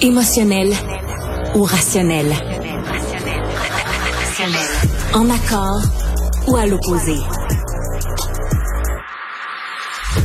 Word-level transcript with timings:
Émotionnel 0.00 0.72
ou 1.54 1.62
rationnel? 1.62 2.26
En 5.14 5.30
accord 5.30 5.80
ou 6.48 6.56
à 6.56 6.66
l'opposé? 6.66 7.16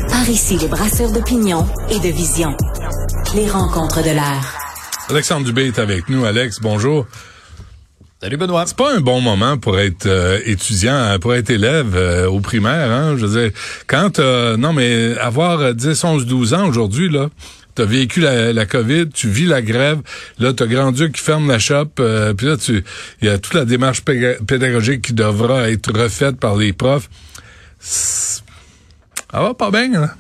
Par 0.10 0.29
ici, 0.29 0.58
les 0.58 0.68
brasseurs 0.68 1.12
d'opinion 1.12 1.66
et 1.90 2.00
de 2.00 2.13
vision. 2.13 2.55
Les 3.36 3.50
rencontres 3.50 4.02
de 4.02 4.12
l'air. 4.12 4.55
Alexandre 5.10 5.46
Dubé 5.46 5.68
est 5.68 5.79
avec 5.79 6.10
nous. 6.10 6.26
Alex, 6.26 6.60
bonjour. 6.62 7.06
Salut 8.22 8.36
Benoît. 8.36 8.65
C'est 8.65 8.76
pas 8.76 8.94
un 8.94 8.99
bon 8.99 9.22
moment 9.22 9.58
pour 9.58 9.79
être 9.79 10.06
euh, 10.06 10.42
étudiant, 10.46 11.17
pour 11.22 11.36
être 11.36 11.49
élève 11.51 11.96
euh, 11.96 12.28
au 12.28 12.42
primaire. 12.42 12.92
Hein? 12.92 13.15
Je 13.17 13.26
veux 13.26 13.42
dire, 13.42 13.51
quand 13.88 14.20
euh, 14.20 14.58
non 14.58 14.74
mais 14.74 15.17
avoir 15.17 15.74
10, 15.74 16.04
11, 16.04 16.26
12 16.26 16.54
ans 16.54 16.67
aujourd'hui 16.67 17.09
là, 17.09 17.30
t'as 17.76 17.86
vécu 17.86 18.20
la, 18.20 18.54
la, 18.54 18.66
COVID, 18.66 19.09
tu 19.09 19.30
vis 19.30 19.45
la 19.45 19.62
grève, 19.62 19.99
là 20.40 20.54
t'as 20.54 20.68
grand 20.68 20.91
Dieu 20.91 21.09
qui 21.09 21.22
ferme 21.22 21.48
la 21.48 21.59
shop, 21.59 21.92
puis 22.38 22.48
là 22.48 22.58
tu, 22.58 22.84
il 23.22 23.28
y 23.28 23.32
a 23.32 23.38
toute 23.38 23.54
la 23.54 23.66
démarche 23.66 24.04
pédagogique 24.04 25.02
qui 25.02 25.14
devra 25.14 25.70
être 25.70 25.92
refaite 25.98 26.38
par 26.38 26.55
les 26.55 26.73
profs. 26.73 27.09
Ça 27.80 28.42
va 29.34 29.54
pas 29.54 29.72
bien 29.72 29.90
là. 29.92 30.16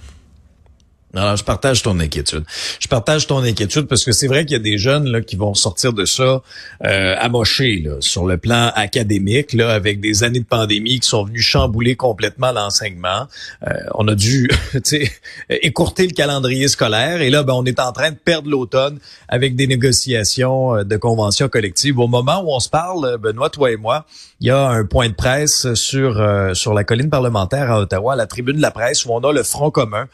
Alors, 1.15 1.35
je 1.35 1.43
partage 1.43 1.81
ton 1.81 1.99
inquiétude. 1.99 2.43
Je 2.79 2.87
partage 2.87 3.25
ton 3.25 3.39
inquiétude 3.39 3.87
parce 3.87 4.05
que 4.05 4.11
c'est 4.11 4.27
vrai 4.27 4.45
qu'il 4.45 4.53
y 4.53 4.59
a 4.59 4.63
des 4.63 4.77
jeunes 4.77 5.09
là, 5.09 5.21
qui 5.21 5.35
vont 5.35 5.55
sortir 5.55 5.91
de 5.91 6.05
ça 6.05 6.43
euh, 6.85 7.15
amochés 7.19 7.81
là, 7.83 7.95
sur 7.99 8.25
le 8.25 8.37
plan 8.37 8.71
académique, 8.75 9.53
là, 9.53 9.71
avec 9.71 9.99
des 10.01 10.23
années 10.23 10.39
de 10.39 10.45
pandémie 10.45 10.99
qui 10.99 11.07
sont 11.07 11.23
venues 11.23 11.41
chambouler 11.41 11.95
complètement 11.95 12.51
l'enseignement. 12.51 13.27
Euh, 13.67 13.73
on 13.95 14.07
a 14.07 14.13
dû 14.13 14.49
écourter 15.49 16.05
le 16.05 16.13
calendrier 16.13 16.67
scolaire 16.67 17.21
et 17.21 17.31
là, 17.31 17.41
ben, 17.41 17.53
on 17.53 17.65
est 17.65 17.79
en 17.79 17.91
train 17.91 18.11
de 18.11 18.17
perdre 18.17 18.49
l'automne 18.49 18.99
avec 19.27 19.55
des 19.55 19.65
négociations 19.65 20.75
euh, 20.75 20.83
de 20.83 20.95
conventions 20.95 21.49
collectives. 21.49 21.97
Au 21.97 22.07
moment 22.07 22.43
où 22.43 22.53
on 22.53 22.59
se 22.59 22.69
parle, 22.69 23.17
Benoît, 23.17 23.49
toi 23.49 23.71
et 23.71 23.77
moi, 23.77 24.05
il 24.41 24.47
y 24.47 24.51
a 24.51 24.67
un 24.67 24.85
point 24.85 25.09
de 25.09 25.13
presse 25.13 25.73
sur, 25.73 26.19
euh, 26.19 26.53
sur 26.53 26.73
la 26.73 26.83
colline 26.83 27.09
parlementaire 27.09 27.71
à 27.71 27.81
Ottawa, 27.81 28.13
à 28.13 28.15
la 28.15 28.25
tribune 28.25 28.57
de 28.57 28.61
la 28.61 28.71
presse, 28.71 29.05
où 29.05 29.11
on 29.11 29.19
a 29.19 29.33
le 29.33 29.43
Front 29.43 29.71
commun 29.71 30.07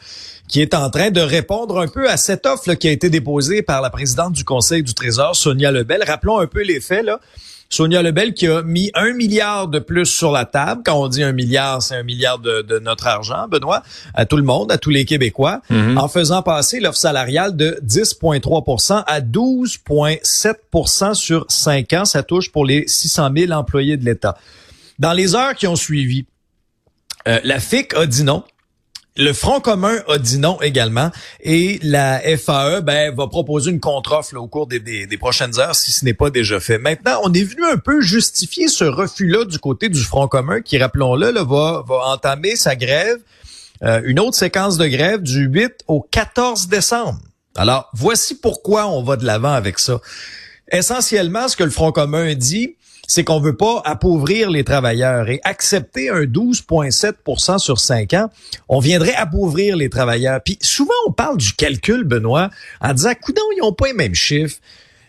qui 0.48 0.60
est 0.60 0.74
en 0.74 0.90
train 0.90 1.10
de 1.10 1.20
répondre 1.20 1.80
un 1.80 1.88
peu 1.88 2.08
à 2.08 2.16
cette 2.16 2.46
offre 2.46 2.74
qui 2.74 2.88
a 2.88 2.92
été 2.92 3.10
déposée 3.10 3.62
par 3.62 3.80
la 3.80 3.90
présidente 3.90 4.32
du 4.32 4.44
Conseil 4.44 4.82
du 4.82 4.94
Trésor, 4.94 5.34
Sonia 5.34 5.70
Lebel. 5.70 6.02
Rappelons 6.06 6.38
un 6.38 6.46
peu 6.46 6.62
les 6.62 6.80
faits. 6.80 7.04
Là. 7.04 7.20
Sonia 7.68 8.00
Lebel 8.02 8.32
qui 8.32 8.46
a 8.46 8.62
mis 8.62 8.92
un 8.94 9.12
milliard 9.12 9.66
de 9.68 9.80
plus 9.80 10.06
sur 10.06 10.30
la 10.30 10.44
table. 10.44 10.82
Quand 10.84 11.02
on 11.02 11.08
dit 11.08 11.22
un 11.22 11.32
milliard, 11.32 11.82
c'est 11.82 11.96
un 11.96 12.04
milliard 12.04 12.38
de, 12.38 12.78
notre 12.78 13.06
argent, 13.06 13.48
Benoît, 13.48 13.82
à 14.14 14.24
tout 14.24 14.36
le 14.36 14.44
monde, 14.44 14.70
à 14.70 14.78
tous 14.78 14.90
les 14.90 15.04
Québécois, 15.04 15.60
mhm. 15.68 15.98
en 15.98 16.08
faisant 16.08 16.42
passer 16.42 16.80
l'offre 16.80 16.98
salariale 16.98 17.56
de 17.56 17.80
10,3% 17.84 19.02
à 19.06 19.20
12,7% 19.20 21.14
sur 21.14 21.44
cinq 21.48 21.92
ans. 21.92 22.04
Ça 22.04 22.22
touche 22.22 22.52
pour 22.52 22.64
les 22.64 22.86
600 22.86 23.30
000 23.36 23.52
employés 23.52 23.96
de 23.96 24.04
l'État. 24.04 24.36
Dans 24.98 25.12
les 25.12 25.34
heures 25.34 25.54
qui 25.54 25.66
ont 25.66 25.76
suivi, 25.76 26.24
euh, 27.26 27.40
la 27.42 27.58
FIC 27.58 27.94
a 27.94 28.06
dit 28.06 28.22
non. 28.24 28.44
Le 29.18 29.32
Front 29.32 29.60
commun 29.60 29.96
a 30.08 30.18
dit 30.18 30.38
non 30.38 30.60
également 30.60 31.10
et 31.40 31.78
la 31.82 32.20
FAE 32.36 32.82
ben, 32.82 33.14
va 33.14 33.26
proposer 33.28 33.70
une 33.70 33.80
contre-offre 33.80 34.36
au 34.36 34.46
cours 34.46 34.66
des, 34.66 34.78
des, 34.78 35.16
prochaines 35.16 35.58
heures 35.58 35.74
si 35.74 35.90
ce 35.90 36.04
n'est 36.04 36.12
pas 36.12 36.28
déjà 36.28 36.60
fait. 36.60 36.76
Maintenant, 36.76 37.20
on 37.24 37.32
est 37.32 37.42
venu 37.42 37.64
un 37.64 37.78
peu 37.78 38.02
justifier 38.02 38.68
ce 38.68 38.84
refus-là 38.84 39.46
du 39.46 39.58
côté 39.58 39.88
du 39.88 40.02
Front 40.02 40.28
commun 40.28 40.60
qui, 40.60 40.76
rappelons-le, 40.76 41.32
va, 41.32 41.82
va 41.86 41.96
entamer 42.08 42.56
sa 42.56 42.76
grève, 42.76 43.18
euh, 43.82 44.02
une 44.04 44.20
autre 44.20 44.36
séquence 44.36 44.76
de 44.76 44.86
grève 44.86 45.22
du 45.22 45.46
8 45.46 45.84
au 45.86 46.02
14 46.02 46.68
décembre. 46.68 47.18
Alors, 47.56 47.88
voici 47.94 48.34
pourquoi 48.34 48.86
on 48.86 49.02
va 49.02 49.16
de 49.16 49.24
l'avant 49.24 49.52
avec 49.52 49.78
ça. 49.78 49.98
Essentiellement, 50.70 51.48
ce 51.48 51.56
que 51.56 51.64
le 51.64 51.70
Front 51.70 51.90
commun 51.90 52.34
dit, 52.34 52.76
c'est 53.06 53.24
qu'on 53.24 53.40
veut 53.40 53.56
pas 53.56 53.82
appauvrir 53.84 54.50
les 54.50 54.64
travailleurs 54.64 55.28
et 55.28 55.40
accepter 55.44 56.10
un 56.10 56.22
12,7% 56.22 57.58
sur 57.58 57.78
5 57.78 58.14
ans, 58.14 58.30
on 58.68 58.80
viendrait 58.80 59.14
appauvrir 59.14 59.76
les 59.76 59.88
travailleurs. 59.88 60.40
Puis 60.44 60.58
souvent, 60.60 60.94
on 61.06 61.12
parle 61.12 61.36
du 61.36 61.52
calcul, 61.52 62.04
Benoît, 62.04 62.50
en 62.80 62.92
disant, 62.92 63.12
coudons, 63.20 63.42
ils 63.56 63.60
n'ont 63.60 63.72
pas 63.72 63.86
les 63.88 63.92
mêmes 63.94 64.14
chiffres. 64.14 64.56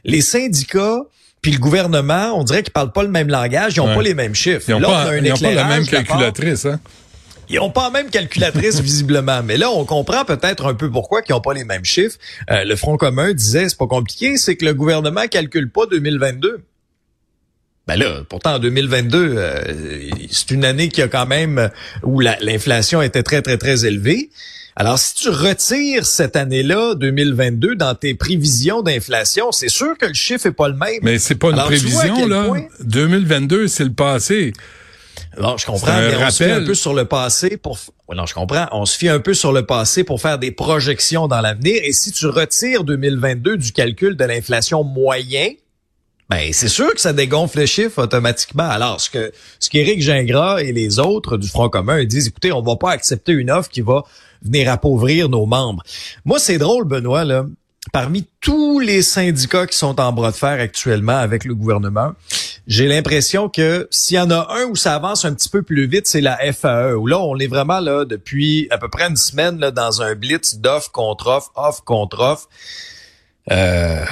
Les 0.03 0.21
syndicats, 0.21 1.01
puis 1.41 1.51
le 1.51 1.59
gouvernement, 1.59 2.37
on 2.37 2.43
dirait 2.43 2.63
qu'ils 2.63 2.73
parlent 2.73 2.91
pas 2.91 3.03
le 3.03 3.09
même 3.09 3.29
langage, 3.29 3.75
ils 3.75 3.79
n'ont 3.79 3.93
pas 3.93 4.01
les 4.01 4.13
mêmes 4.13 4.35
chiffres. 4.35 4.65
Ils 4.67 4.75
n'ont 4.75 4.81
pas, 4.81 5.11
la 5.11 5.65
même 5.65 5.85
calculatrice, 5.85 6.65
hein? 6.65 6.79
Ils 7.49 7.57
n'ont 7.57 7.69
pas 7.69 7.85
la 7.85 7.91
même 7.91 8.09
calculatrice 8.09 8.81
visiblement, 8.81 9.41
mais 9.41 9.55
là 9.55 9.69
on 9.71 9.85
comprend 9.85 10.25
peut-être 10.25 10.65
un 10.65 10.73
peu 10.73 10.91
pourquoi 10.91 11.21
ils 11.27 11.31
n'ont 11.31 11.39
pas 11.39 11.53
les 11.53 11.63
mêmes 11.63 11.85
chiffres. 11.85 12.17
Euh, 12.51 12.65
le 12.65 12.75
Front 12.75 12.97
commun 12.97 13.33
disait 13.33 13.69
c'est 13.69 13.77
pas 13.77 13.87
compliqué, 13.87 14.35
c'est 14.35 14.57
que 14.57 14.65
le 14.65 14.73
gouvernement 14.73 15.27
calcule 15.27 15.71
pas 15.71 15.85
2022. 15.85 16.65
Ben 17.87 17.95
là, 17.95 18.21
pourtant 18.27 18.55
en 18.55 18.59
2022, 18.59 19.35
euh, 19.37 20.09
c'est 20.29 20.51
une 20.51 20.65
année 20.65 20.89
qui 20.89 21.01
a 21.01 21.07
quand 21.07 21.25
même 21.25 21.69
où 22.03 22.19
l'inflation 22.19 23.01
était 23.01 23.23
très 23.23 23.41
très 23.41 23.57
très 23.57 23.85
élevée. 23.85 24.29
Alors 24.75 24.99
si 24.99 25.15
tu 25.15 25.29
retires 25.29 26.05
cette 26.05 26.35
année-là 26.35 26.93
2022 26.95 27.75
dans 27.75 27.95
tes 27.95 28.13
prévisions 28.13 28.83
d'inflation, 28.83 29.51
c'est 29.51 29.69
sûr 29.69 29.97
que 29.97 30.05
le 30.05 30.13
chiffre 30.13 30.45
est 30.45 30.51
pas 30.51 30.67
le 30.67 30.75
même. 30.75 30.99
Mais 31.01 31.17
c'est 31.17 31.35
pas 31.35 31.49
une 31.49 31.55
prévision 31.55 32.27
là. 32.27 32.47
2022, 32.81 33.67
c'est 33.67 33.85
le 33.85 33.93
passé. 33.93 34.53
Non, 35.39 35.57
je 35.57 35.65
comprends, 35.65 35.97
mais 35.97 36.15
on 36.15 36.29
se 36.29 36.43
fie 36.43 36.51
un 36.51 36.63
peu 36.63 36.75
sur 36.75 36.93
le 36.93 37.05
passé 37.05 37.57
pour 37.57 37.79
non, 38.13 38.25
je 38.25 38.33
comprends. 38.33 38.67
On 38.71 38.85
se 38.85 38.97
fie 38.97 39.09
un 39.09 39.19
peu 39.19 39.33
sur 39.33 39.51
le 39.51 39.65
passé 39.65 40.03
pour 40.03 40.21
faire 40.21 40.39
des 40.39 40.51
projections 40.51 41.27
dans 41.27 41.41
l'avenir. 41.41 41.79
Et 41.83 41.91
si 41.91 42.11
tu 42.11 42.27
retires 42.27 42.83
2022 42.83 43.57
du 43.57 43.71
calcul 43.71 44.15
de 44.15 44.25
l'inflation 44.25 44.83
moyen, 44.83 45.49
ben 46.29 46.51
c'est 46.51 46.67
sûr 46.67 46.93
que 46.93 46.99
ça 46.99 47.13
dégonfle 47.13 47.59
le 47.59 47.65
chiffre 47.65 48.03
automatiquement. 48.03 48.69
Alors, 48.69 48.99
ce 48.99 49.09
que 49.09 49.31
ce 49.59 49.69
qu'Éric 49.69 50.01
Gingras 50.01 50.59
et 50.61 50.73
les 50.73 50.99
autres 50.99 51.37
du 51.37 51.47
Front 51.47 51.69
commun 51.69 52.03
disent, 52.03 52.27
écoutez, 52.27 52.51
on 52.51 52.61
va 52.61 52.75
pas 52.75 52.91
accepter 52.91 53.31
une 53.31 53.49
offre 53.49 53.69
qui 53.69 53.81
va 53.81 54.03
venir 54.41 54.69
appauvrir 54.71 55.29
nos 55.29 55.45
membres. 55.45 55.83
Moi, 56.25 56.39
c'est 56.39 56.57
drôle, 56.57 56.85
Benoît, 56.85 57.23
là. 57.23 57.45
Parmi 57.93 58.25
tous 58.41 58.79
les 58.79 59.01
syndicats 59.01 59.65
qui 59.65 59.77
sont 59.77 60.01
en 60.01 60.11
bras 60.11 60.31
de 60.31 60.35
fer 60.35 60.59
actuellement 60.59 61.15
avec 61.15 61.45
le 61.45 61.55
gouvernement, 61.55 62.11
j'ai 62.67 62.85
l'impression 62.85 63.47
que 63.47 63.87
s'il 63.91 64.17
y 64.17 64.19
en 64.19 64.29
a 64.29 64.47
un 64.59 64.65
où 64.65 64.75
ça 64.75 64.93
avance 64.93 65.23
un 65.23 65.33
petit 65.33 65.47
peu 65.47 65.61
plus 65.61 65.87
vite, 65.87 66.05
c'est 66.05 66.19
la 66.19 66.37
FAE. 66.51 66.95
Où 66.95 67.07
là, 67.07 67.17
on 67.19 67.37
est 67.37 67.47
vraiment 67.47 67.79
là 67.79 68.03
depuis 68.03 68.67
à 68.71 68.77
peu 68.77 68.89
près 68.89 69.07
une 69.07 69.15
semaine 69.15 69.57
là, 69.59 69.71
dans 69.71 70.01
un 70.01 70.15
blitz 70.15 70.55
d'offre 70.55 70.91
contre 70.91 71.27
offre, 71.27 71.51
offre 71.55 71.83
contre 71.85 72.19
offre. 72.19 72.49
Euh, 73.49 74.03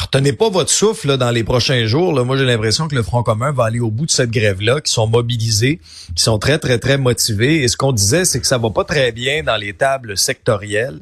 retenez 0.00 0.32
pas 0.32 0.48
votre 0.48 0.70
souffle 0.70 1.16
dans 1.16 1.30
les 1.30 1.44
prochains 1.44 1.86
jours. 1.86 2.12
Là. 2.12 2.24
Moi, 2.24 2.36
j'ai 2.36 2.44
l'impression 2.44 2.88
que 2.88 2.94
le 2.94 3.02
Front 3.02 3.22
commun 3.22 3.52
va 3.52 3.64
aller 3.64 3.80
au 3.80 3.90
bout 3.90 4.06
de 4.06 4.10
cette 4.10 4.30
grève-là, 4.30 4.80
qui 4.80 4.92
sont 4.92 5.06
mobilisés, 5.06 5.80
qui 6.16 6.22
sont 6.22 6.38
très, 6.38 6.58
très, 6.58 6.78
très 6.78 6.98
motivés. 6.98 7.62
Et 7.62 7.68
ce 7.68 7.76
qu'on 7.76 7.92
disait, 7.92 8.24
c'est 8.24 8.40
que 8.40 8.46
ça 8.46 8.58
va 8.58 8.70
pas 8.70 8.84
très 8.84 9.12
bien 9.12 9.42
dans 9.42 9.56
les 9.56 9.72
tables 9.74 10.16
sectorielles. 10.16 11.00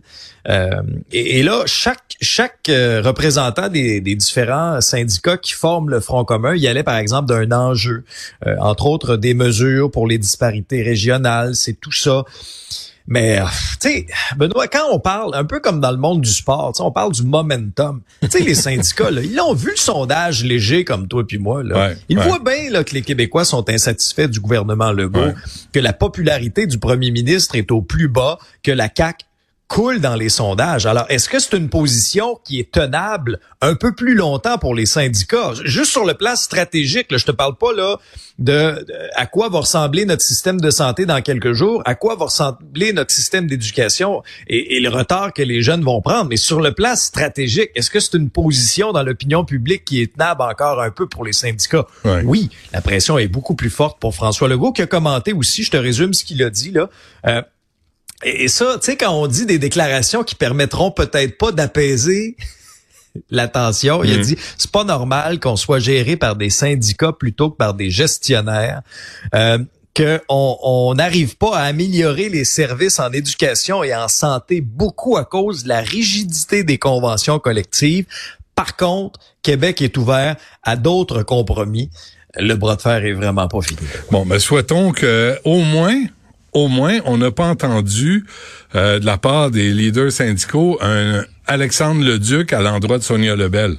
Euh, 0.49 0.83
et, 1.13 1.43
là, 1.43 1.63
chaque, 1.67 2.17
euh, 2.69 3.03
représentant 3.03 3.69
des, 3.69 4.01
des, 4.01 4.15
différents 4.15 4.81
syndicats 4.81 5.37
qui 5.37 5.53
forment 5.53 5.91
le 5.91 6.01
Front 6.01 6.25
commun 6.25 6.55
y 6.55 6.67
allait, 6.67 6.83
par 6.83 6.97
exemple, 6.97 7.29
d'un 7.29 7.53
enjeu, 7.53 8.05
entre 8.61 8.87
autres 8.87 9.17
des 9.17 9.35
mesures 9.35 9.91
pour 9.91 10.07
les 10.07 10.19
disparités 10.19 10.83
régionales. 10.83 11.55
C'est 11.55 11.79
tout 11.81 11.93
ça. 11.93 12.25
Mais, 13.09 13.41
euh, 13.41 13.45
tu 13.81 13.89
sais, 13.89 14.07
Benoît, 14.37 14.69
quand 14.69 14.93
on 14.93 15.01
parle, 15.01 15.35
un 15.35 15.45
peu 15.45 15.61
comme 15.61 15.81
dans 15.81 15.91
le 15.91 15.97
monde 15.97 16.21
du 16.21 16.31
sport, 16.31 16.75
on 16.79 16.93
parle 16.93 17.13
du 17.13 17.23
momentum. 17.23 18.03
Tu 18.21 18.29
sais, 18.29 18.41
les 18.41 18.55
syndicats, 18.55 19.11
là, 19.11 19.23
ils 19.23 19.41
ont 19.41 19.55
vu 19.55 19.71
le 19.71 19.77
sondage 19.77 20.45
léger 20.45 20.85
comme 20.85 21.09
toi 21.09 21.27
puis 21.27 21.39
moi. 21.39 21.63
Là. 21.63 21.93
ils 22.11 22.19
voient 22.19 22.39
bien 22.39 22.71
là, 22.71 22.85
que 22.85 22.95
les 22.95 23.03
Québécois 23.03 23.47
sont 23.47 23.69
insatisfaits 23.71 24.29
du 24.29 24.41
gouvernement 24.41 24.93
Legault, 24.93 25.33
que 25.73 25.81
la 25.81 25.95
popularité 25.95 26.67
du 26.67 26.79
premier 26.79 27.11
ministre 27.11 27.57
est 27.57 27.71
au 27.71 27.81
plus 27.81 28.09
bas, 28.09 28.39
que 28.63 28.71
la 28.71 28.91
CAQ 28.95 29.25
coule 29.69 30.01
dans 30.01 30.17
les 30.17 30.31
sondages. 30.31 30.87
Alors, 30.87 31.05
est-ce 31.11 31.29
que 31.29 31.39
c'est 31.39 31.57
une 31.57 31.69
position 31.69 32.41
qui 32.43 32.59
est 32.59 32.73
tenable 32.73 33.39
un 33.61 33.75
peu 33.75 33.95
plus 33.95 34.15
longtemps 34.15 34.57
pour 34.57 34.75
les 34.75 34.87
syndicats? 34.87 35.53
Juste 35.65 35.93
sur 35.93 36.07
le 36.07 36.15
plan 36.15 36.37
stratégique, 36.37 37.13
là, 37.13 37.19
je 37.19 37.27
te 37.27 37.31
parle 37.31 37.57
pas 37.57 37.73
là 37.75 37.99
de, 38.39 38.87
à 39.15 39.27
quoi 39.27 39.51
va 39.51 39.61
ressembler 39.61 40.07
notre 40.07 40.23
système 40.23 40.61
de 40.61 40.71
santé 40.71 41.05
dans 41.07 41.21
quelques 41.21 41.53
jours, 41.53 41.83
à 41.85 41.95
quoi 41.95 42.17
va 42.17 42.27
ressembler 42.27 42.93
notre 42.93 43.11
système 43.11 43.47
d'éducation 43.47 44.23
et, 44.47 44.81
le 44.81 44.89
retard 44.89 45.33
que 45.33 45.43
les 45.43 45.61
jeunes 45.61 45.83
vont 45.83 46.01
prendre. 46.01 46.31
Mais 46.31 46.37
sur 46.37 46.61
le 46.61 46.73
plan 46.73 46.97
stratégique, 46.97 47.71
est-ce 47.75 47.91
que 47.91 48.01
c'est 48.01 48.17
une 48.17 48.31
position 48.31 48.93
dans 48.93 49.03
l'opinion 49.03 49.45
publique 49.45 49.85
qui 49.85 50.01
est 50.01 50.15
tenable 50.15 50.43
encore 50.43 50.81
un 50.81 50.91
peu 50.91 51.07
pour 51.07 51.25
les 51.25 51.33
syndicats? 51.33 51.87
Oui, 52.25 52.49
la 52.73 52.81
pression 52.81 53.19
est 53.19 53.29
beaucoup 53.29 53.55
plus 53.55 53.71
forte 53.71 54.01
pour 54.01 54.15
François 54.15 54.49
Legault 54.49 54.73
qui 54.73 54.83
a 54.83 54.87
commenté 54.87 55.33
aussi, 55.33 55.63
je 55.63 55.71
te 55.71 55.77
résume 55.77 56.15
ce 56.15 56.25
qu'il 56.25 56.43
a 56.43 56.49
dit 56.49 56.71
là. 56.71 56.89
Euh, 57.27 57.43
et 58.25 58.49
ça, 58.49 58.79
tu 58.81 58.87
sais, 58.87 58.97
quand 58.97 59.13
on 59.13 59.27
dit 59.27 59.47
des 59.47 59.59
déclarations 59.59 60.25
qui 60.25 60.35
permettront 60.35 60.91
peut-être 60.91 61.39
pas 61.39 61.53
d'apaiser 61.53 62.37
la 63.31 63.49
tension, 63.49 64.03
il 64.05 64.13
a 64.13 64.17
mhm. 64.17 64.23
dit 64.23 64.37
c'est 64.57 64.71
pas 64.71 64.85
normal 64.85 65.41
qu'on 65.41 65.57
soit 65.57 65.79
géré 65.79 66.17
par 66.17 66.37
des 66.37 66.51
syndicats 66.51 67.13
plutôt 67.13 67.51
que 67.51 67.57
par 67.57 67.75
des 67.75 67.91
gestionnaires. 67.91 68.83
Euh, 69.35 69.59
qu'on 69.99 70.95
n'arrive 70.95 71.37
pas 71.37 71.57
à 71.57 71.63
améliorer 71.63 72.29
les 72.29 72.45
services 72.45 73.01
en 73.01 73.11
éducation 73.11 73.83
et 73.83 73.93
en 73.93 74.07
santé 74.07 74.61
beaucoup 74.61 75.17
à 75.17 75.25
cause 75.25 75.65
de 75.65 75.69
la 75.69 75.81
rigidité 75.81 76.63
des 76.63 76.79
conventions 76.79 77.41
collectives 77.41 78.07
Par 78.55 78.77
contre, 78.77 79.19
Québec 79.43 79.83
est 79.83 79.97
ouvert 79.97 80.37
à 80.63 80.77
d'autres 80.77 81.25
compromis. 81.25 81.91
Le 82.37 82.55
bras 82.55 82.77
de 82.77 82.83
fer 82.83 83.05
est 83.05 83.13
vraiment 83.13 83.49
pas 83.49 83.61
fini. 83.61 83.81
Bon, 84.13 84.25
mais 84.25 84.39
souhaitons 84.39 84.93
que 84.93 85.37
au 85.45 85.63
moins, 85.63 85.97
au 86.59 86.69
moins, 86.69 86.99
on 87.05 87.19
n'a 87.19 87.31
pas 87.31 87.47
entendu 87.47 88.25
euh, 88.75 88.99
de 88.99 89.07
la 89.07 89.19
part 89.19 89.51
des 89.51 89.71
leaders 89.71 90.13
syndicaux 90.13 90.79
un 90.81 91.25
Alexandre 91.47 92.05
Leduc 92.05 92.53
à 92.53 92.61
l'endroit 92.61 92.99
de 92.99 93.03
Sonia 93.03 93.35
Lebel. 93.37 93.77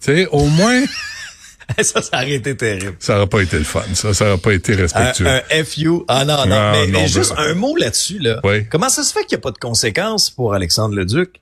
Tu 0.00 0.14
sais, 0.14 0.26
au 0.32 0.46
moins. 0.46 0.82
ça, 1.80 2.02
ça 2.02 2.16
aurait 2.18 2.32
été 2.32 2.56
terrible. 2.56 2.96
Ça 2.98 3.14
n'aurait 3.14 3.28
pas 3.28 3.42
été 3.42 3.58
le 3.58 3.64
fun, 3.64 3.82
ça. 3.94 4.12
Ça 4.12 4.26
n'aurait 4.26 4.38
pas 4.38 4.52
été 4.52 4.74
respectueux. 4.74 5.26
Un, 5.26 5.64
FU. 5.64 6.02
Ah 6.08 6.24
non, 6.24 6.46
non. 6.46 6.56
Ah, 6.56 6.74
mais, 6.88 7.08
juste 7.08 7.34
ben- 7.36 7.50
un 7.50 7.54
mot 7.54 7.76
là-dessus, 7.76 8.18
là. 8.18 8.40
Comment 8.70 8.88
ça 8.88 9.02
se 9.02 9.12
fait 9.12 9.24
qu'il 9.24 9.36
n'y 9.36 9.40
a 9.40 9.42
pas 9.42 9.52
de 9.52 9.58
conséquences 9.58 10.30
pour 10.30 10.54
Alexandre 10.54 10.94
Leduc? 10.94 11.40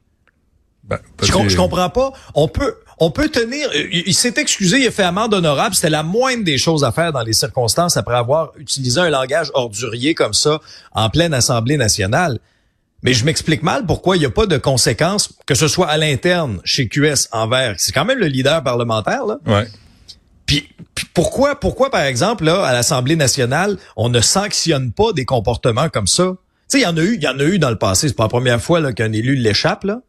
Ben, 0.84 0.98
je, 1.22 1.32
je 1.48 1.56
comprends 1.56 1.90
pas. 1.90 2.12
On 2.34 2.48
peut, 2.48 2.74
on 3.04 3.10
peut 3.10 3.28
tenir. 3.28 3.68
Euh, 3.74 3.88
il, 3.90 4.14
s'est 4.14 4.34
excusé, 4.36 4.78
il 4.78 4.86
a 4.86 4.92
fait 4.92 5.02
amende 5.02 5.34
honorable. 5.34 5.74
C'était 5.74 5.90
la 5.90 6.04
moindre 6.04 6.44
des 6.44 6.56
choses 6.56 6.84
à 6.84 6.92
faire 6.92 7.12
dans 7.12 7.22
les 7.22 7.32
circonstances 7.32 7.96
après 7.96 8.14
avoir 8.14 8.52
utilisé 8.58 9.00
un 9.00 9.10
langage 9.10 9.50
ordurier 9.54 10.14
comme 10.14 10.34
ça 10.34 10.60
en 10.92 11.10
pleine 11.10 11.34
Assemblée 11.34 11.76
nationale. 11.76 12.38
Mais 13.02 13.12
je 13.12 13.24
m'explique 13.24 13.64
mal 13.64 13.86
pourquoi 13.86 14.16
il 14.16 14.20
n'y 14.20 14.26
a 14.26 14.30
pas 14.30 14.46
de 14.46 14.56
conséquences, 14.56 15.30
que 15.46 15.56
ce 15.56 15.66
soit 15.66 15.88
à 15.88 15.96
l'interne 15.96 16.60
chez 16.62 16.86
QS 16.86 17.26
envers. 17.32 17.74
C'est 17.78 17.90
quand 17.90 18.04
même 18.04 18.20
le 18.20 18.28
leader 18.28 18.62
parlementaire, 18.62 19.26
là. 19.26 19.38
Ouais. 19.46 19.66
Puis, 20.46 20.68
pourquoi, 21.12 21.58
pourquoi, 21.58 21.90
par 21.90 22.02
exemple, 22.02 22.44
là, 22.44 22.64
à 22.64 22.72
l'Assemblée 22.72 23.16
nationale, 23.16 23.78
on 23.96 24.10
ne 24.10 24.20
sanctionne 24.20 24.92
pas 24.92 25.12
des 25.12 25.24
comportements 25.24 25.88
comme 25.88 26.06
ça? 26.06 26.36
Tu 26.70 26.78
sais, 26.78 26.78
il 26.78 26.82
y 26.82 26.86
en 26.86 26.96
a 26.96 27.02
eu, 27.02 27.16
il 27.16 27.22
y 27.22 27.26
en 27.26 27.40
a 27.40 27.44
eu 27.44 27.58
dans 27.58 27.70
le 27.70 27.78
passé. 27.78 28.06
C'est 28.06 28.14
pas 28.14 28.24
la 28.24 28.28
première 28.28 28.62
fois 28.62 28.92
qu'un 28.92 29.12
élu 29.12 29.34
l'échappe, 29.34 29.82
là. 29.82 30.02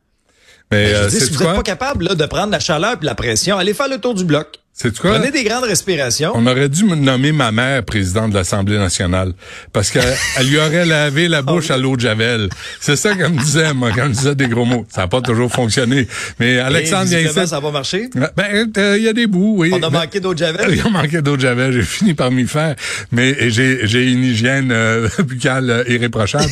Mais, 0.73 0.91
ben, 0.91 0.95
euh, 0.95 1.09
si 1.09 1.31
vous 1.31 1.43
n'êtes 1.43 1.55
pas 1.55 1.63
capable 1.63 2.05
là, 2.05 2.15
de 2.15 2.25
prendre 2.25 2.51
la 2.51 2.59
chaleur 2.59 2.93
et 3.01 3.05
la 3.05 3.15
pression, 3.15 3.57
allez 3.57 3.73
faire 3.73 3.87
le 3.87 3.99
tour 3.99 4.13
du 4.13 4.23
bloc. 4.23 4.59
C'est 4.75 4.97
quoi? 4.97 5.19
Prenez 5.19 5.29
des 5.29 5.43
grandes 5.43 5.65
respirations. 5.65 6.31
On 6.33 6.47
aurait 6.47 6.67
dû 6.67 6.83
nommer 6.85 7.31
ma 7.31 7.51
mère 7.51 7.83
présidente 7.83 8.31
de 8.31 8.35
l'Assemblée 8.35 8.79
nationale 8.79 9.33
parce 9.71 9.91
qu'elle 9.91 10.03
lui 10.47 10.57
aurait 10.57 10.85
lavé 10.85 11.27
la 11.27 11.43
bouche 11.43 11.69
à 11.69 11.77
l'eau 11.77 11.95
de 11.95 12.01
Javel. 12.01 12.49
C'est 12.79 12.95
ça 12.95 13.13
qu'elle 13.13 13.33
me 13.33 13.39
disait, 13.39 13.71
moi, 13.73 13.91
quand 13.95 14.05
je 14.05 14.11
disais 14.11 14.35
des 14.35 14.47
gros 14.47 14.65
mots. 14.65 14.85
Ça 14.89 15.01
n'a 15.01 15.07
pas 15.07 15.21
toujours 15.21 15.51
fonctionné. 15.51 16.07
Mais 16.39 16.57
Alexandre 16.57 17.05
vient 17.05 17.19
ici. 17.19 17.47
Ça 17.47 17.59
va 17.59 17.69
marcher? 17.69 18.09
Ben, 18.35 18.71
euh, 18.77 18.97
il 18.97 19.03
y 19.03 19.07
a 19.07 19.13
des 19.13 19.27
bouts, 19.27 19.55
oui. 19.57 19.71
On 19.73 19.83
a 19.83 19.89
manqué 19.91 20.19
d'eau 20.19 20.33
de 20.33 20.39
Javel? 20.39 20.65
Il 20.73 20.81
a 20.81 20.89
manqué 20.89 21.21
d'eau 21.21 21.35
de 21.35 21.41
Javel. 21.41 21.71
J'ai 21.71 21.83
fini 21.83 22.15
par 22.15 22.31
m'y 22.31 22.47
faire. 22.47 22.75
Mais 23.11 23.51
j'ai, 23.51 23.85
j'ai 23.85 24.11
une 24.11 24.23
hygiène 24.23 24.71
euh, 24.71 25.07
buccale 25.19 25.69
euh, 25.69 25.83
irréprochable. 25.87 26.49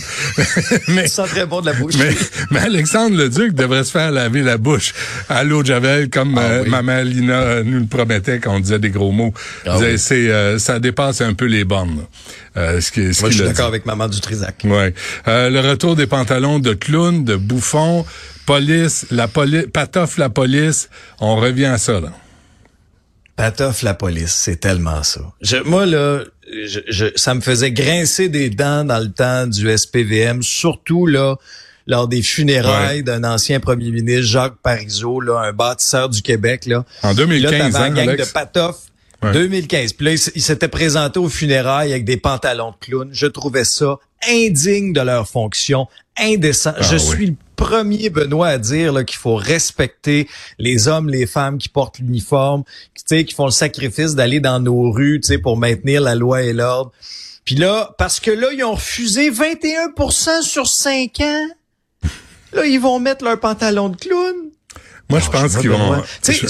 mais, 0.89 1.07
ça 1.07 1.23
très 1.23 1.47
bon 1.47 1.61
de 1.61 1.65
la 1.67 1.73
bouche. 1.73 1.95
Mais, 1.97 2.15
mais 2.51 2.59
Alexandre 2.59 3.17
le 3.17 3.29
Duc 3.29 3.53
devrait 3.53 3.83
se 3.83 3.91
faire 3.91 4.11
laver 4.11 4.41
la 4.41 4.57
bouche 4.57 4.93
à 5.27 5.43
l'eau 5.43 5.63
de 5.63 5.67
Javel 5.67 6.09
comme 6.09 6.37
ah 6.37 6.41
euh, 6.41 6.65
ma 6.67 6.81
mère 6.81 7.03
Lina 7.03 7.63
nous 7.63 7.79
le 7.79 7.85
promet 7.85 8.10
quand 8.19 8.55
on 8.55 8.59
disait 8.59 8.79
des 8.79 8.89
gros 8.89 9.11
mots. 9.11 9.33
Ah 9.65 9.77
c'est 9.97 10.29
euh, 10.29 10.59
ça 10.59 10.79
dépasse 10.79 11.21
un 11.21 11.33
peu 11.33 11.45
les 11.45 11.63
bornes. 11.63 12.05
Euh, 12.57 12.81
ce 12.81 12.91
qui, 12.91 13.01
Moi, 13.21 13.29
je 13.29 13.35
suis 13.35 13.43
d'accord 13.43 13.67
avec 13.67 13.85
maman 13.85 14.07
du 14.07 14.19
Trisac. 14.19 14.61
Ouais. 14.65 14.93
Euh, 15.27 15.49
le 15.49 15.59
retour 15.61 15.95
des 15.95 16.07
pantalons 16.07 16.59
de 16.59 16.73
clown, 16.73 17.23
de 17.23 17.35
bouffon, 17.35 18.05
police, 18.45 19.05
la 19.11 19.27
police, 19.27 19.65
patoff 19.71 20.17
la 20.17 20.29
police. 20.29 20.89
On 21.19 21.35
revient 21.37 21.65
à 21.65 21.77
ça 21.77 21.99
là. 21.99 22.11
Patoff 23.37 23.81
la 23.81 23.93
police, 23.93 24.33
c'est 24.33 24.57
tellement 24.57 25.03
ça. 25.03 25.21
Je, 25.41 25.57
moi 25.57 25.85
là, 25.85 26.23
je, 26.65 27.07
ça 27.15 27.33
me 27.33 27.41
faisait 27.41 27.71
grincer 27.71 28.29
des 28.29 28.49
dents 28.49 28.83
dans 28.83 28.99
le 28.99 29.11
temps 29.11 29.47
du 29.47 29.75
SPVM, 29.75 30.43
surtout 30.43 31.05
là 31.05 31.37
lors 31.87 32.07
des 32.07 32.21
funérailles 32.21 33.03
d'un 33.03 33.23
ancien 33.23 33.59
premier 33.59 33.91
ministre, 33.91 34.23
Jacques 34.23 34.57
Parizeau, 34.61 35.19
là, 35.19 35.39
un 35.39 35.53
bâtisseur 35.53 36.09
du 36.09 36.21
Québec. 36.21 36.65
Là. 36.65 36.85
En 37.03 37.13
2015, 37.13 37.73
là, 37.73 37.83
hein, 37.83 37.89
gang 37.91 38.15
de 38.15 38.25
Patoff. 38.25 38.77
2015. 39.21 39.93
Puis 39.93 40.05
là, 40.05 40.11
il 40.33 40.41
s'était 40.41 40.67
présenté 40.67 41.19
aux 41.19 41.29
funérailles 41.29 41.91
avec 41.91 42.05
des 42.05 42.17
pantalons 42.17 42.71
de 42.71 42.75
clown. 42.79 43.09
Je 43.11 43.27
trouvais 43.27 43.65
ça 43.65 43.99
indigne 44.27 44.93
de 44.93 45.01
leur 45.01 45.27
fonction, 45.27 45.87
indécent. 46.17 46.73
Ah 46.75 46.81
je 46.81 46.97
suis 46.97 47.27
le 47.27 47.35
premier, 47.55 48.09
Benoît, 48.09 48.47
à 48.47 48.57
dire 48.57 49.05
qu'il 49.05 49.17
faut 49.17 49.35
respecter 49.35 50.27
les 50.59 50.87
hommes, 50.87 51.09
les 51.09 51.25
femmes 51.25 51.57
qui 51.57 51.69
portent 51.69 51.99
l'uniforme, 51.99 52.63
qui, 52.95 53.25
qui 53.25 53.33
font 53.33 53.45
le 53.45 53.51
sacrifice 53.51 54.15
d'aller 54.15 54.39
dans 54.39 54.59
nos 54.59 54.91
rues 54.91 55.21
pour 55.41 55.57
maintenir 55.57 56.01
la 56.01 56.15
loi 56.15 56.43
et 56.43 56.53
l'ordre. 56.53 56.91
Puis 57.45 57.55
là, 57.55 57.95
parce 57.97 58.19
que 58.19 58.31
là, 58.31 58.47
ils 58.53 58.63
ont 58.63 58.75
refusé 58.75 59.31
21% 59.31 60.41
sur 60.43 60.67
5 60.67 61.19
ans. 61.21 61.47
Là, 62.53 62.65
ils 62.65 62.79
vont 62.79 62.99
mettre 62.99 63.23
leur 63.23 63.39
pantalon 63.39 63.89
de 63.89 63.97
clown. 63.97 64.35
Moi, 65.09 65.19
je 65.19 65.29
pense 65.29 65.57
qu'ils 65.57 65.69
vont, 65.69 66.01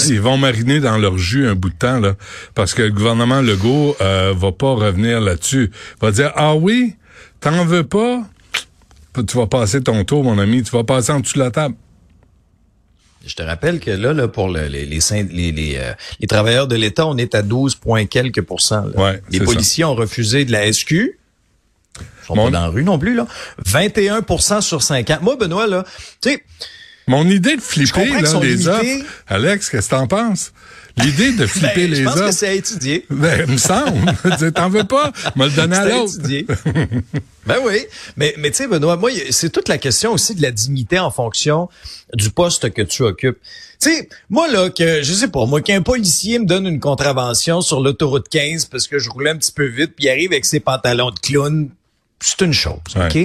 ils 0.08 0.20
vont 0.20 0.36
mariner 0.36 0.78
dans 0.78 0.96
leur 0.96 1.18
jus 1.18 1.48
un 1.48 1.56
bout 1.56 1.70
de 1.70 1.74
temps 1.74 1.98
là, 1.98 2.14
parce 2.54 2.74
que 2.74 2.82
le 2.82 2.90
gouvernement 2.92 3.40
Legault 3.40 3.96
euh, 4.00 4.32
va 4.36 4.52
pas 4.52 4.72
revenir 4.74 5.20
là-dessus. 5.20 5.72
Va 6.00 6.12
dire 6.12 6.32
ah 6.36 6.54
oui, 6.54 6.94
t'en 7.40 7.64
veux 7.64 7.82
pas, 7.82 8.22
tu 9.26 9.36
vas 9.36 9.48
passer 9.48 9.82
ton 9.82 10.04
tour, 10.04 10.22
mon 10.22 10.38
ami, 10.38 10.62
tu 10.62 10.70
vas 10.70 10.84
passer 10.84 11.10
en 11.10 11.18
dessous 11.18 11.34
de 11.34 11.44
la 11.44 11.50
table. 11.50 11.74
Je 13.26 13.34
te 13.34 13.42
rappelle 13.42 13.80
que 13.80 13.90
là, 13.90 14.12
là 14.12 14.28
pour 14.28 14.48
les, 14.48 14.68
les, 14.68 14.84
les, 14.84 15.76
euh, 15.76 15.92
les, 16.20 16.26
travailleurs 16.26 16.66
de 16.66 16.76
l'État, 16.76 17.06
on 17.06 17.16
est 17.16 17.34
à 17.34 17.42
12 17.42 17.76
points 17.76 18.06
quelques 18.06 18.42
pourcents. 18.42 18.84
les 19.30 19.40
policiers 19.40 19.84
ont 19.84 19.94
refusé 19.94 20.44
de 20.44 20.52
la 20.52 20.72
SQ. 20.72 21.18
Ils 22.00 22.26
sont 22.26 22.34
pas 22.34 22.50
dans 22.50 22.60
la 22.60 22.66
rue 22.68 22.84
non 22.84 22.98
plus, 22.98 23.14
là. 23.14 23.26
21% 23.66 24.60
sur 24.60 24.82
5 24.82 25.10
ans. 25.10 25.18
Moi, 25.22 25.36
Benoît, 25.36 25.66
là, 25.66 25.84
tu 26.20 26.30
sais... 26.30 26.44
Mon 27.08 27.28
idée 27.28 27.56
de 27.56 27.60
flipper 27.60 28.08
là, 28.08 28.40
les 28.40 28.68
offres, 28.68 29.04
Alex, 29.26 29.70
qu'est-ce 29.70 29.88
que 29.88 29.94
t'en 29.94 30.06
penses? 30.06 30.52
L'idée 30.98 31.32
de 31.32 31.46
flipper 31.48 31.88
ben, 31.88 31.90
les 31.90 32.06
offres. 32.06 32.16
Je 32.16 32.20
pense 32.20 32.30
que 32.30 32.36
c'est 32.36 32.48
à 32.48 32.52
étudier. 32.52 33.06
Ben, 33.10 33.44
il 33.46 33.52
me 33.52 33.58
semble. 33.58 34.52
T'en 34.54 34.68
veux 34.68 34.84
pas? 34.84 35.12
Me 35.36 35.46
le 35.46 35.50
donner 35.50 35.76
à 35.76 35.88
l'autre. 35.88 36.14
ben 37.46 37.56
oui. 37.64 37.86
Mais, 38.16 38.34
mais 38.38 38.50
tu 38.50 38.58
sais, 38.58 38.68
Benoît, 38.68 38.96
moi, 38.96 39.10
c'est 39.30 39.50
toute 39.50 39.68
la 39.68 39.78
question 39.78 40.12
aussi 40.12 40.34
de 40.34 40.42
la 40.42 40.50
dignité 40.50 40.98
en 40.98 41.10
fonction 41.10 41.68
du 42.14 42.30
poste 42.30 42.72
que 42.72 42.82
tu 42.82 43.02
occupes. 43.02 43.38
Tu 43.80 43.90
sais, 43.90 44.08
moi, 44.30 44.48
là, 44.48 44.70
que, 44.70 45.02
je 45.02 45.12
sais 45.12 45.28
pas, 45.28 45.44
moi, 45.46 45.60
qu'un 45.60 45.82
policier 45.82 46.38
me 46.38 46.44
donne 46.44 46.66
une 46.66 46.80
contravention 46.80 47.62
sur 47.62 47.80
l'autoroute 47.80 48.28
15 48.28 48.66
parce 48.66 48.86
que 48.86 48.98
je 48.98 49.10
roulais 49.10 49.30
un 49.30 49.36
petit 49.36 49.52
peu 49.52 49.66
vite, 49.66 49.92
puis 49.96 50.06
il 50.06 50.10
arrive 50.10 50.32
avec 50.32 50.44
ses 50.44 50.60
pantalons 50.60 51.10
de 51.10 51.18
clown, 51.18 51.68
c'est 52.24 52.40
une 52.42 52.52
chose, 52.52 52.80
OK? 52.96 53.18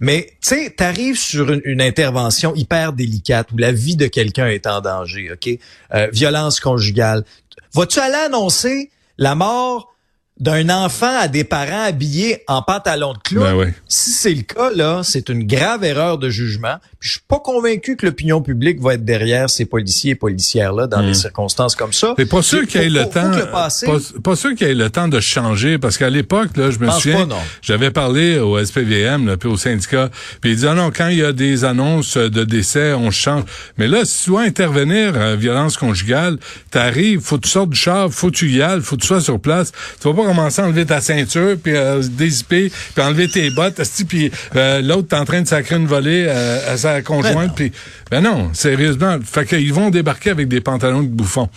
Mais, 0.00 0.26
tu 0.42 0.48
sais, 0.48 0.70
t'arrives 0.70 1.18
sur 1.18 1.50
une, 1.50 1.80
intervention 1.80 2.54
hyper 2.54 2.92
délicate 2.92 3.52
où 3.52 3.56
la 3.56 3.72
vie 3.72 3.96
de 3.96 4.06
quelqu'un 4.06 4.48
est 4.48 4.66
en 4.66 4.80
danger, 4.80 5.32
OK? 5.32 5.48
Euh, 5.94 6.08
violence 6.12 6.60
conjugale. 6.60 7.24
Vas-tu 7.74 7.98
aller 7.98 8.14
annoncer 8.14 8.90
la 9.18 9.34
mort 9.34 9.95
d'un 10.38 10.68
enfant 10.68 11.18
à 11.18 11.28
des 11.28 11.44
parents 11.44 11.84
habillés 11.84 12.42
en 12.46 12.60
pantalon 12.60 13.14
de 13.14 13.18
clown. 13.18 13.58
Ben 13.58 13.72
si 13.88 14.10
c'est 14.10 14.34
le 14.34 14.42
cas, 14.42 14.70
là, 14.70 15.00
c'est 15.02 15.30
une 15.30 15.46
grave 15.46 15.82
erreur 15.82 16.18
de 16.18 16.28
jugement. 16.28 16.76
Puis 17.00 17.08
je 17.08 17.12
suis 17.12 17.24
pas 17.26 17.38
convaincu 17.38 17.96
que 17.96 18.04
l'opinion 18.04 18.42
publique 18.42 18.80
va 18.80 18.94
être 18.94 19.04
derrière 19.04 19.48
ces 19.48 19.64
policiers 19.64 20.10
et 20.10 20.14
policières-là 20.14 20.88
dans 20.88 21.00
des 21.00 21.10
hmm. 21.10 21.14
circonstances 21.14 21.74
comme 21.74 21.94
ça. 21.94 22.14
C'est 22.18 22.28
pas 22.28 22.42
sûr 22.42 22.66
qu'il 22.66 22.82
ait 22.82 22.90
le 22.90 23.06
temps. 23.06 23.30
pas, 24.22 24.36
sûr 24.36 24.54
qu'il 24.54 24.66
ait 24.66 24.74
le 24.74 24.90
temps 24.90 25.08
de 25.08 25.20
changer 25.20 25.78
parce 25.78 25.96
qu'à 25.96 26.10
l'époque, 26.10 26.54
là, 26.56 26.70
je 26.70 26.78
me 26.80 26.90
souviens, 26.90 27.26
j'avais 27.62 27.90
parlé 27.90 28.38
au 28.38 28.62
SPVM, 28.62 29.26
là, 29.26 29.38
puis 29.38 29.48
au 29.48 29.56
syndicat, 29.56 30.10
puis 30.42 30.50
il 30.52 30.56
dit 30.56 30.66
ah 30.66 30.74
non, 30.74 30.90
quand 30.94 31.08
il 31.08 31.18
y 31.18 31.24
a 31.24 31.32
des 31.32 31.64
annonces 31.64 32.18
de 32.18 32.44
décès, 32.44 32.92
on 32.92 33.10
change. 33.10 33.44
Mais 33.78 33.88
là, 33.88 34.04
si 34.04 34.24
tu 34.24 34.30
dois 34.30 34.42
intervenir, 34.42 35.14
euh, 35.16 35.36
violence 35.36 35.78
conjugale, 35.78 36.36
t'arrives, 36.70 37.20
faut 37.20 37.38
que 37.38 37.44
tu 37.44 37.50
sortes 37.50 37.70
du 37.70 37.78
char, 37.78 38.10
faut 38.10 38.30
que 38.30 38.36
tu 38.36 38.50
y 38.50 38.60
ailles, 38.60 38.82
faut 38.82 38.96
que 38.96 39.00
tu 39.00 39.06
sois 39.06 39.22
sur 39.22 39.40
place. 39.40 39.72
Tu 40.00 40.08
vas 40.08 40.14
pas 40.14 40.25
commencer 40.26 40.62
à 40.62 40.66
enlever 40.66 40.86
ta 40.86 41.00
ceinture, 41.00 41.56
puis 41.62 41.76
à 41.76 41.98
dézipper, 41.98 42.70
puis 42.94 43.04
enlever 43.04 43.28
tes 43.28 43.50
bottes, 43.50 43.80
puis 44.08 44.30
euh, 44.54 44.80
l'autre 44.82 45.08
t'es 45.08 45.16
en 45.16 45.24
train 45.24 45.42
de 45.42 45.48
sacrer 45.48 45.76
une 45.76 45.86
volée 45.86 46.26
euh, 46.28 46.72
à 46.72 46.76
sa 46.76 47.02
conjointe, 47.02 47.48
ben 47.48 47.52
puis 47.54 47.72
ben 48.10 48.20
non, 48.20 48.50
sérieusement, 48.52 49.18
fait 49.24 49.46
qu'ils 49.46 49.72
vont 49.72 49.90
débarquer 49.90 50.30
avec 50.30 50.48
des 50.48 50.60
pantalons 50.60 51.02
de 51.02 51.08
bouffon. 51.08 51.48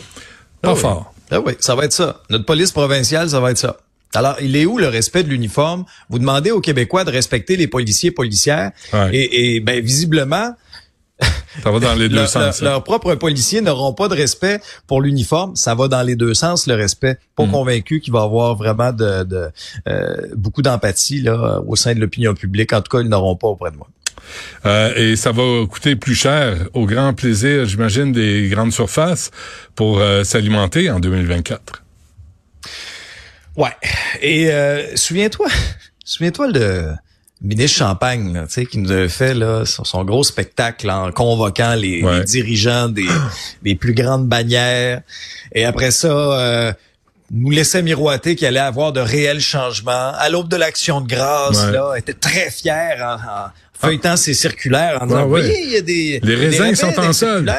Pas 0.61 0.71
ah 0.71 0.75
fort. 0.75 1.13
Ah 1.31 1.39
oui, 1.39 1.53
ça 1.59 1.75
va 1.75 1.85
être 1.85 1.93
ça. 1.93 2.21
Notre 2.29 2.45
police 2.45 2.71
provinciale, 2.71 3.29
ça 3.29 3.39
va 3.39 3.51
être 3.51 3.57
ça. 3.57 3.77
Alors, 4.15 4.35
il 4.41 4.55
est 4.55 4.65
où 4.65 4.79
le 4.79 4.87
respect 4.87 5.23
de 5.23 5.29
l'uniforme? 5.29 5.85
Vous 6.09 6.17
demandez 6.17 6.49
aux 6.49 6.61
Québécois 6.61 7.03
de 7.03 7.11
respecter 7.11 7.55
les 7.55 7.67
policiers 7.67 8.09
policières. 8.09 8.71
Et, 9.11 9.55
et 9.55 9.59
ben, 9.59 9.83
visiblement, 9.83 10.55
ça 11.63 11.71
va 11.71 11.79
dans 11.79 11.93
les 11.93 12.09
deux 12.09 12.27
sens. 12.27 12.61
leurs 12.61 12.83
propres 12.83 13.15
policiers 13.15 13.61
n'auront 13.61 13.93
pas 13.93 14.07
de 14.07 14.15
respect 14.15 14.61
pour 14.87 15.01
l'uniforme. 15.01 15.55
Ça 15.55 15.75
va 15.75 15.87
dans 15.87 16.01
les 16.03 16.15
deux 16.15 16.33
sens, 16.33 16.67
le 16.67 16.75
respect. 16.75 17.17
Pas 17.35 17.45
hmm. 17.45 17.51
convaincu 17.51 17.99
qu'il 17.99 18.13
va 18.13 18.21
y 18.21 18.23
avoir 18.23 18.55
vraiment 18.55 18.91
de, 18.91 19.49
euh, 19.87 20.15
beaucoup 20.35 20.61
d'empathie 20.61 21.21
là 21.21 21.61
au 21.65 21.75
sein 21.75 21.93
de 21.93 21.99
l'opinion 21.99 22.33
publique. 22.33 22.73
En 22.73 22.81
tout 22.81 22.95
cas, 22.95 23.03
ils 23.03 23.09
n'auront 23.09 23.35
pas 23.35 23.47
auprès 23.47 23.71
de 23.71 23.77
moi. 23.77 23.87
Euh, 24.65 24.93
et 24.95 25.15
ça 25.15 25.31
va 25.31 25.65
coûter 25.65 25.95
plus 25.95 26.13
cher, 26.13 26.67
au 26.73 26.85
grand 26.85 27.13
plaisir, 27.13 27.65
j'imagine, 27.65 28.11
des 28.11 28.47
grandes 28.49 28.73
surfaces 28.73 29.31
pour 29.75 29.99
euh, 29.99 30.23
s'alimenter 30.23 30.91
en 30.91 30.99
2024. 30.99 31.83
Ouais. 33.57 33.75
Et 34.21 34.49
souviens-toi, 34.95 35.47
souviens-toi 36.05 36.51
de 36.51 36.91
ministre 37.41 37.77
Champagne, 37.77 38.33
là, 38.33 38.45
qui 38.65 38.77
nous 38.77 38.91
avait 38.91 39.09
fait 39.09 39.33
là, 39.33 39.63
son, 39.65 40.03
gros 40.03 40.23
spectacle 40.23 40.89
en 40.89 41.11
convoquant 41.11 41.75
les, 41.75 42.03
dirigeants 42.25 42.89
des, 42.89 43.07
des, 43.63 43.75
plus 43.75 43.93
grandes 43.93 44.27
bannières. 44.27 45.01
Et 45.53 45.65
après 45.65 45.91
ça, 45.91 46.07
euh, 46.07 46.73
nous 47.31 47.49
laissait 47.49 47.81
miroiter 47.81 48.35
qu'il 48.35 48.47
allait 48.47 48.59
avoir 48.59 48.91
de 48.91 48.99
réels 48.99 49.41
changements. 49.41 50.11
À 50.17 50.29
l'aube 50.29 50.49
de 50.49 50.57
l'action 50.57 51.01
de 51.01 51.07
grâce, 51.07 51.65
là, 51.71 51.95
était 51.95 52.13
très 52.13 52.51
fier 52.51 52.97
en, 53.01 53.15
en 53.15 53.49
feuilletant 53.79 54.17
ses 54.17 54.33
circulaires 54.33 55.01
en 55.01 55.05
disant, 55.05 55.25
oui, 55.25 55.41
il 55.63 55.71
y 55.71 55.77
a 55.77 55.81
des... 55.81 56.19
Les 56.21 56.35
raisins 56.35 56.75
sont 56.75 56.99
en 56.99 57.13
solde. 57.13 57.49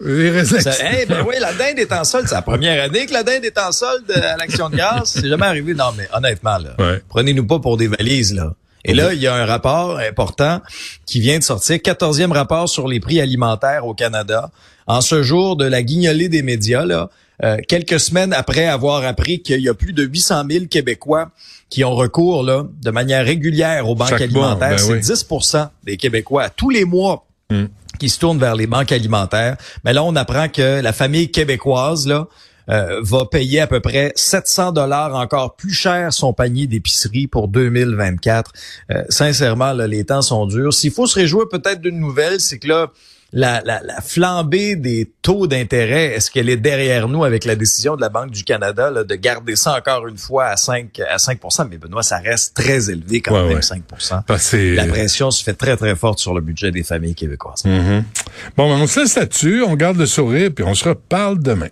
Les 0.00 0.30
raisins. 0.30 0.70
Eh 1.00 1.06
ben 1.06 1.24
oui, 1.26 1.36
la 1.40 1.54
dinde 1.54 1.78
est 1.78 1.92
en 1.92 2.04
solde. 2.04 2.26
C'est 2.28 2.34
la 2.34 2.42
première 2.42 2.82
année 2.84 3.06
que 3.06 3.12
la 3.12 3.22
dinde 3.22 3.44
est 3.44 3.58
en 3.58 3.72
solde 3.72 4.10
à 4.10 4.36
l'action 4.36 4.68
de 4.68 4.76
grâce. 4.76 5.12
C'est 5.14 5.28
jamais 5.28 5.46
arrivé. 5.46 5.72
Non, 5.74 5.92
mais 5.96 6.08
honnêtement, 6.12 6.58
là, 6.58 6.98
prenez-nous 7.08 7.46
pas 7.46 7.58
pour 7.58 7.76
des 7.76 7.88
valises, 7.88 8.34
là. 8.34 8.52
Et 8.84 8.94
là, 8.94 9.14
il 9.14 9.20
y 9.20 9.26
a 9.26 9.34
un 9.34 9.44
rapport 9.44 9.98
important 9.98 10.60
qui 11.06 11.20
vient 11.20 11.38
de 11.38 11.44
sortir, 11.44 11.76
14e 11.76 12.32
rapport 12.32 12.68
sur 12.68 12.88
les 12.88 13.00
prix 13.00 13.20
alimentaires 13.20 13.86
au 13.86 13.94
Canada. 13.94 14.50
En 14.86 15.00
ce 15.00 15.22
jour 15.22 15.56
de 15.56 15.64
la 15.64 15.82
guignolée 15.82 16.28
des 16.28 16.42
médias, 16.42 16.84
là, 16.84 17.08
euh, 17.44 17.58
quelques 17.66 17.98
semaines 17.98 18.32
après 18.32 18.66
avoir 18.66 19.04
appris 19.04 19.40
qu'il 19.40 19.60
y 19.60 19.68
a 19.68 19.74
plus 19.74 19.92
de 19.92 20.02
800 20.02 20.44
000 20.50 20.64
Québécois 20.66 21.30
qui 21.70 21.84
ont 21.84 21.94
recours 21.94 22.42
là, 22.42 22.66
de 22.82 22.90
manière 22.90 23.24
régulière 23.24 23.88
aux 23.88 23.94
banques 23.94 24.20
alimentaires. 24.20 24.76
Ben 24.76 25.02
C'est 25.02 25.14
10% 25.14 25.68
des 25.84 25.96
Québécois 25.96 26.50
tous 26.50 26.70
les 26.70 26.84
mois 26.84 27.26
hmm. 27.50 27.64
qui 27.98 28.10
se 28.10 28.18
tournent 28.18 28.38
vers 28.38 28.54
les 28.54 28.66
banques 28.66 28.92
alimentaires. 28.92 29.56
Mais 29.84 29.92
là, 29.92 30.04
on 30.04 30.14
apprend 30.14 30.48
que 30.48 30.80
la 30.80 30.92
famille 30.92 31.30
québécoise 31.30 32.06
là, 32.06 32.26
euh, 32.72 33.00
va 33.02 33.26
payer 33.26 33.60
à 33.60 33.66
peu 33.66 33.80
près 33.80 34.12
700 34.16 34.72
dollars 34.72 35.14
encore 35.14 35.56
plus 35.56 35.74
cher 35.74 36.12
son 36.12 36.32
panier 36.32 36.66
d'épicerie 36.66 37.26
pour 37.26 37.48
2024. 37.48 38.52
Euh, 38.90 39.02
sincèrement, 39.10 39.72
là, 39.72 39.86
les 39.86 40.04
temps 40.04 40.22
sont 40.22 40.46
durs. 40.46 40.72
S'il 40.72 40.90
faut 40.90 41.06
se 41.06 41.18
réjouir 41.18 41.48
peut-être 41.48 41.80
d'une 41.80 41.98
nouvelle, 41.98 42.40
c'est 42.40 42.58
que 42.58 42.68
là, 42.68 42.90
la, 43.34 43.62
la, 43.64 43.80
la 43.82 44.00
flambée 44.00 44.76
des 44.76 45.10
taux 45.22 45.46
d'intérêt, 45.46 46.14
est-ce 46.14 46.30
qu'elle 46.30 46.50
est 46.50 46.56
derrière 46.56 47.08
nous 47.08 47.24
avec 47.24 47.44
la 47.44 47.56
décision 47.56 47.96
de 47.96 48.00
la 48.00 48.10
Banque 48.10 48.30
du 48.30 48.44
Canada 48.44 48.90
là, 48.90 49.04
de 49.04 49.14
garder 49.14 49.56
ça 49.56 49.76
encore 49.76 50.06
une 50.06 50.18
fois 50.18 50.46
à 50.46 50.56
5 50.56 51.00
à 51.00 51.18
5 51.18 51.40
Mais 51.70 51.78
Benoît, 51.78 52.02
ça 52.02 52.18
reste 52.18 52.54
très 52.54 52.90
élevé 52.90 53.22
quand 53.22 53.48
même, 53.48 53.58
5% 53.58 54.22
La 54.74 54.86
pression 54.86 55.30
se 55.30 55.42
fait 55.42 55.54
très, 55.54 55.76
très 55.76 55.96
forte 55.96 56.18
sur 56.18 56.34
le 56.34 56.42
budget 56.42 56.70
des 56.70 56.82
familles 56.82 57.14
québécoises. 57.14 57.64
Mm-hmm. 57.64 58.02
Bon, 58.56 58.68
ben, 58.68 58.82
on 58.82 58.86
se 58.86 59.00
laisse 59.00 59.16
là-dessus, 59.16 59.62
on 59.62 59.76
garde 59.76 59.96
le 59.96 60.06
sourire, 60.06 60.50
puis 60.54 60.64
on 60.64 60.74
se 60.74 60.88
reparle 60.88 61.38
demain. 61.38 61.70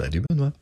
Salut, 0.00 0.22
Benoît. 0.30 0.52